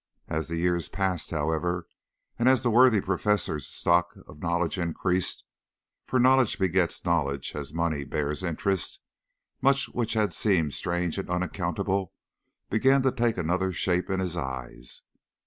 As 0.27 0.47
the 0.47 0.57
years 0.57 0.89
passed, 0.89 1.29
however, 1.29 1.85
and 2.39 2.49
as 2.49 2.63
the 2.63 2.71
worthy 2.71 2.99
Professor's 3.01 3.67
stock 3.67 4.15
of 4.27 4.39
knowledge 4.41 4.79
increased, 4.79 5.43
for 6.07 6.17
knowledge 6.19 6.57
begets 6.57 7.05
knowledge 7.05 7.53
as 7.55 7.71
money 7.71 8.03
bears 8.03 8.41
interest, 8.41 8.99
much 9.61 9.89
which 9.89 10.13
had 10.13 10.33
seemed 10.33 10.73
strange 10.73 11.19
and 11.19 11.29
unaccountable 11.29 12.13
began 12.71 13.03
to 13.03 13.11
take 13.11 13.37
another 13.37 13.71
shape 13.71 14.09
in 14.09 14.19
his 14.19 14.35
eyes. 14.35 15.03